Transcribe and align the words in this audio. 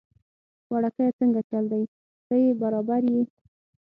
وړکیه 0.71 1.09
څنګه 1.19 1.41
چل 1.49 1.63
دی، 1.71 1.83
ښه 2.25 2.35
يي 2.41 2.49
برابر 2.61 3.01
يي؟ 3.13 3.23